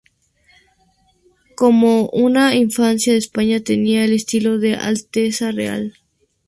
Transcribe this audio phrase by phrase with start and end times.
[1.55, 5.93] Como una infanta de España, tenía el estilo de Alteza Real.